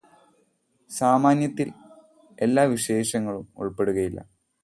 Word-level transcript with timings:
സാമാന്യത്തിൽ 0.89 1.69
എല്ലാ 2.39 2.63
വിശേഷങ്ങളും 2.63 3.45
ഉൾപെടുകയില്ല. 3.57 4.19